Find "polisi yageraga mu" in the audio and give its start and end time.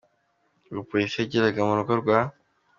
0.89-1.73